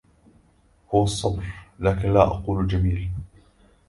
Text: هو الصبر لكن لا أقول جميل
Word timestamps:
هو 0.93 1.03
الصبر 1.03 1.43
لكن 1.79 2.13
لا 2.13 2.21
أقول 2.23 2.67
جميل 2.67 3.09